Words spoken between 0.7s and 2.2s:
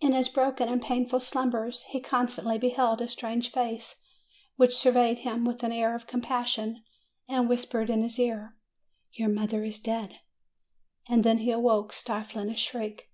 painful slumbers he